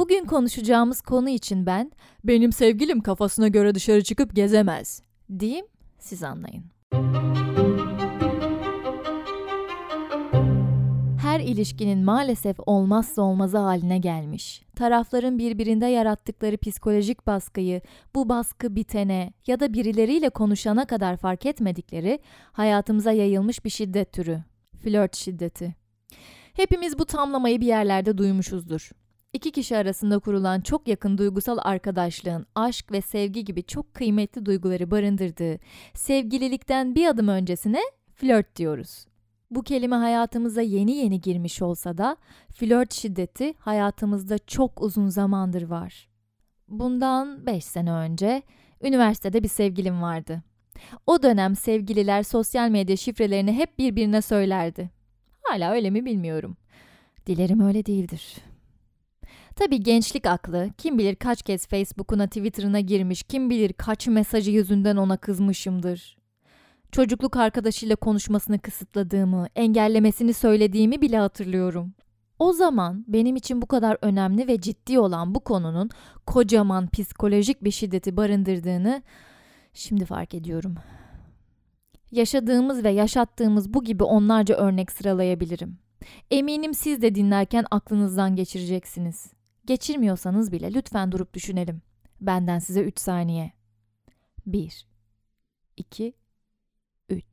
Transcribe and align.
Bugün 0.00 0.24
konuşacağımız 0.24 1.00
konu 1.00 1.28
için 1.28 1.66
ben 1.66 1.92
benim 2.24 2.52
sevgilim 2.52 3.00
kafasına 3.00 3.48
göre 3.48 3.74
dışarı 3.74 4.04
çıkıp 4.04 4.36
gezemez 4.36 5.02
diyeyim 5.38 5.66
siz 5.98 6.22
anlayın. 6.22 6.64
Her 11.22 11.40
ilişkinin 11.40 12.04
maalesef 12.04 12.56
olmazsa 12.66 13.22
olmazı 13.22 13.58
haline 13.58 13.98
gelmiş. 13.98 14.62
Tarafların 14.76 15.38
birbirinde 15.38 15.86
yarattıkları 15.86 16.58
psikolojik 16.58 17.26
baskıyı 17.26 17.80
bu 18.14 18.28
baskı 18.28 18.76
bitene 18.76 19.32
ya 19.46 19.60
da 19.60 19.72
birileriyle 19.72 20.30
konuşana 20.30 20.86
kadar 20.86 21.16
fark 21.16 21.46
etmedikleri 21.46 22.18
hayatımıza 22.52 23.12
yayılmış 23.12 23.64
bir 23.64 23.70
şiddet 23.70 24.12
türü. 24.12 24.42
Flört 24.82 25.16
şiddeti. 25.16 25.74
Hepimiz 26.54 26.98
bu 26.98 27.04
tamlamayı 27.04 27.60
bir 27.60 27.66
yerlerde 27.66 28.18
duymuşuzdur. 28.18 28.90
İki 29.40 29.52
kişi 29.52 29.76
arasında 29.76 30.18
kurulan 30.18 30.60
çok 30.60 30.88
yakın 30.88 31.18
duygusal 31.18 31.58
arkadaşlığın 31.62 32.46
aşk 32.54 32.92
ve 32.92 33.00
sevgi 33.00 33.44
gibi 33.44 33.62
çok 33.62 33.94
kıymetli 33.94 34.46
duyguları 34.46 34.90
barındırdığı 34.90 35.58
sevgililikten 35.94 36.94
bir 36.94 37.06
adım 37.06 37.28
öncesine 37.28 37.80
flört 38.16 38.56
diyoruz. 38.56 39.06
Bu 39.50 39.62
kelime 39.62 39.96
hayatımıza 39.96 40.62
yeni 40.62 40.96
yeni 40.96 41.20
girmiş 41.20 41.62
olsa 41.62 41.98
da 41.98 42.16
flört 42.54 42.92
şiddeti 42.92 43.54
hayatımızda 43.58 44.38
çok 44.38 44.82
uzun 44.82 45.08
zamandır 45.08 45.62
var. 45.62 46.08
Bundan 46.68 47.46
5 47.46 47.64
sene 47.64 47.92
önce 47.92 48.42
üniversitede 48.82 49.42
bir 49.42 49.48
sevgilim 49.48 50.02
vardı. 50.02 50.42
O 51.06 51.22
dönem 51.22 51.56
sevgililer 51.56 52.22
sosyal 52.22 52.70
medya 52.70 52.96
şifrelerini 52.96 53.52
hep 53.52 53.78
birbirine 53.78 54.22
söylerdi. 54.22 54.90
Hala 55.42 55.72
öyle 55.72 55.90
mi 55.90 56.04
bilmiyorum. 56.04 56.56
Dilerim 57.26 57.60
öyle 57.60 57.86
değildir. 57.86 58.49
Tabii 59.56 59.80
gençlik 59.80 60.26
aklı, 60.26 60.70
kim 60.78 60.98
bilir 60.98 61.16
kaç 61.16 61.42
kez 61.42 61.66
Facebook'una, 61.66 62.26
Twitter'ına 62.26 62.80
girmiş, 62.80 63.22
kim 63.22 63.50
bilir 63.50 63.72
kaç 63.72 64.06
mesajı 64.06 64.50
yüzünden 64.50 64.96
ona 64.96 65.16
kızmışımdır. 65.16 66.16
Çocukluk 66.92 67.36
arkadaşıyla 67.36 67.96
konuşmasını 67.96 68.58
kısıtladığımı, 68.58 69.46
engellemesini 69.56 70.32
söylediğimi 70.32 71.00
bile 71.00 71.18
hatırlıyorum. 71.18 71.92
O 72.38 72.52
zaman 72.52 73.04
benim 73.08 73.36
için 73.36 73.62
bu 73.62 73.66
kadar 73.66 73.96
önemli 74.02 74.48
ve 74.48 74.60
ciddi 74.60 74.98
olan 74.98 75.34
bu 75.34 75.40
konunun 75.40 75.90
kocaman 76.26 76.88
psikolojik 76.88 77.64
bir 77.64 77.70
şiddeti 77.70 78.16
barındırdığını 78.16 79.02
şimdi 79.74 80.04
fark 80.04 80.34
ediyorum. 80.34 80.74
Yaşadığımız 82.10 82.84
ve 82.84 82.90
yaşattığımız 82.90 83.74
bu 83.74 83.84
gibi 83.84 84.04
onlarca 84.04 84.54
örnek 84.54 84.92
sıralayabilirim. 84.92 85.78
Eminim 86.30 86.74
siz 86.74 87.02
de 87.02 87.14
dinlerken 87.14 87.64
aklınızdan 87.70 88.36
geçireceksiniz. 88.36 89.39
Geçirmiyorsanız 89.70 90.52
bile 90.52 90.74
lütfen 90.74 91.12
durup 91.12 91.34
düşünelim. 91.34 91.82
Benden 92.20 92.58
size 92.58 92.82
3 92.82 92.98
saniye. 92.98 93.52
1 94.46 94.86
2 95.76 96.14
3 97.08 97.24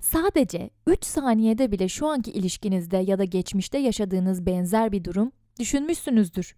Sadece 0.00 0.70
3 0.86 1.04
saniyede 1.04 1.72
bile 1.72 1.88
şu 1.88 2.06
anki 2.06 2.30
ilişkinizde 2.30 2.96
ya 2.96 3.18
da 3.18 3.24
geçmişte 3.24 3.78
yaşadığınız 3.78 4.46
benzer 4.46 4.92
bir 4.92 5.04
durum 5.04 5.32
düşünmüşsünüzdür. 5.58 6.56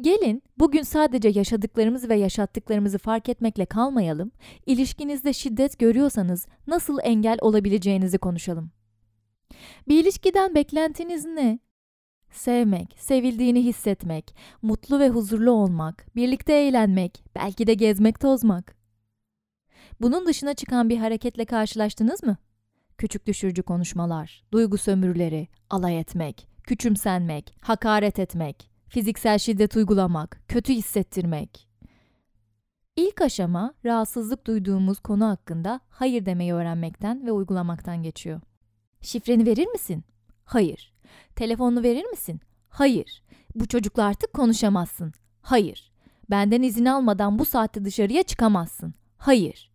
Gelin 0.00 0.42
bugün 0.58 0.82
sadece 0.82 1.28
yaşadıklarımızı 1.28 2.08
ve 2.08 2.16
yaşattıklarımızı 2.16 2.98
fark 2.98 3.28
etmekle 3.28 3.66
kalmayalım, 3.66 4.32
ilişkinizde 4.66 5.32
şiddet 5.32 5.78
görüyorsanız 5.78 6.46
nasıl 6.66 6.98
engel 7.02 7.38
olabileceğinizi 7.40 8.18
konuşalım. 8.18 8.70
Bir 9.88 10.02
ilişkiden 10.02 10.54
beklentiniz 10.54 11.24
ne? 11.24 11.65
Sevmek, 12.36 12.96
sevildiğini 12.98 13.64
hissetmek, 13.64 14.36
mutlu 14.62 15.00
ve 15.00 15.08
huzurlu 15.08 15.50
olmak, 15.50 16.06
birlikte 16.16 16.52
eğlenmek, 16.52 17.24
belki 17.34 17.66
de 17.66 17.74
gezmek 17.74 18.20
tozmak. 18.20 18.76
Bunun 20.00 20.26
dışına 20.26 20.54
çıkan 20.54 20.88
bir 20.88 20.98
hareketle 20.98 21.44
karşılaştınız 21.44 22.22
mı? 22.22 22.36
Küçük 22.98 23.26
düşürücü 23.26 23.62
konuşmalar, 23.62 24.44
duygu 24.52 24.78
sömürüleri, 24.78 25.48
alay 25.70 26.00
etmek, 26.00 26.48
küçümsenmek, 26.62 27.54
hakaret 27.60 28.18
etmek, 28.18 28.70
fiziksel 28.88 29.38
şiddet 29.38 29.76
uygulamak, 29.76 30.40
kötü 30.48 30.72
hissettirmek. 30.72 31.68
İlk 32.96 33.20
aşama 33.20 33.74
rahatsızlık 33.84 34.46
duyduğumuz 34.46 35.00
konu 35.00 35.26
hakkında 35.26 35.80
hayır 35.88 36.26
demeyi 36.26 36.54
öğrenmekten 36.54 37.26
ve 37.26 37.32
uygulamaktan 37.32 38.02
geçiyor. 38.02 38.40
Şifreni 39.00 39.46
verir 39.46 39.66
misin? 39.66 40.04
Hayır. 40.44 40.95
Telefonunu 41.36 41.82
verir 41.82 42.04
misin? 42.04 42.40
Hayır. 42.68 43.22
Bu 43.54 43.68
çocukla 43.68 44.04
artık 44.04 44.32
konuşamazsın. 44.32 45.12
Hayır. 45.42 45.92
Benden 46.30 46.62
izin 46.62 46.84
almadan 46.84 47.38
bu 47.38 47.44
saatte 47.44 47.84
dışarıya 47.84 48.22
çıkamazsın. 48.22 48.94
Hayır. 49.18 49.70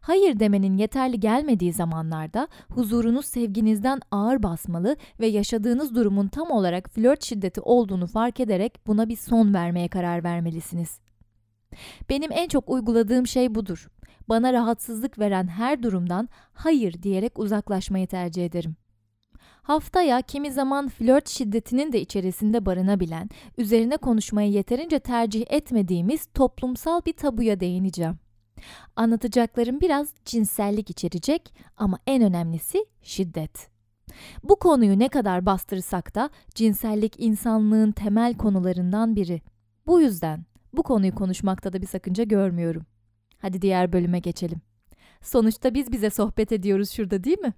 Hayır 0.00 0.40
demenin 0.40 0.76
yeterli 0.76 1.20
gelmediği 1.20 1.72
zamanlarda 1.72 2.48
huzurunuz 2.68 3.26
sevginizden 3.26 4.00
ağır 4.10 4.42
basmalı 4.42 4.96
ve 5.20 5.26
yaşadığınız 5.26 5.94
durumun 5.94 6.28
tam 6.28 6.50
olarak 6.50 6.90
flört 6.90 7.24
şiddeti 7.24 7.60
olduğunu 7.60 8.06
fark 8.06 8.40
ederek 8.40 8.86
buna 8.86 9.08
bir 9.08 9.16
son 9.16 9.54
vermeye 9.54 9.88
karar 9.88 10.24
vermelisiniz. 10.24 11.00
Benim 12.08 12.32
en 12.32 12.48
çok 12.48 12.70
uyguladığım 12.70 13.26
şey 13.26 13.54
budur. 13.54 13.88
Bana 14.28 14.52
rahatsızlık 14.52 15.18
veren 15.18 15.48
her 15.48 15.82
durumdan 15.82 16.28
hayır 16.52 17.02
diyerek 17.02 17.38
uzaklaşmayı 17.38 18.06
tercih 18.06 18.46
ederim. 18.46 18.76
Haftaya 19.62 20.22
kimi 20.22 20.52
zaman 20.52 20.88
flört 20.88 21.28
şiddetinin 21.28 21.92
de 21.92 22.00
içerisinde 22.00 22.66
barınabilen, 22.66 23.30
üzerine 23.58 23.96
konuşmayı 23.96 24.50
yeterince 24.50 24.98
tercih 24.98 25.44
etmediğimiz 25.48 26.26
toplumsal 26.26 27.04
bir 27.06 27.12
tabuya 27.12 27.60
değineceğim. 27.60 28.18
Anlatacaklarım 28.96 29.80
biraz 29.80 30.14
cinsellik 30.24 30.90
içerecek 30.90 31.54
ama 31.76 31.98
en 32.06 32.22
önemlisi 32.22 32.86
şiddet. 33.02 33.70
Bu 34.42 34.56
konuyu 34.56 34.98
ne 34.98 35.08
kadar 35.08 35.46
bastırsak 35.46 36.14
da 36.14 36.30
cinsellik 36.54 37.14
insanlığın 37.18 37.92
temel 37.92 38.34
konularından 38.34 39.16
biri. 39.16 39.42
Bu 39.86 40.00
yüzden 40.00 40.44
bu 40.72 40.82
konuyu 40.82 41.14
konuşmakta 41.14 41.72
da 41.72 41.82
bir 41.82 41.86
sakınca 41.86 42.24
görmüyorum. 42.24 42.82
Hadi 43.38 43.62
diğer 43.62 43.92
bölüme 43.92 44.18
geçelim. 44.18 44.60
Sonuçta 45.22 45.74
biz 45.74 45.92
bize 45.92 46.10
sohbet 46.10 46.52
ediyoruz 46.52 46.90
şurada 46.90 47.24
değil 47.24 47.38
mi? 47.38 47.52